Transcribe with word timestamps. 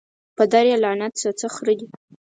پدر 0.35 0.63
یې 0.71 0.77
لعنت 0.83 1.13
سه 1.21 1.29
څه 1.39 1.47
خره 1.55 1.73
دي 1.79 1.87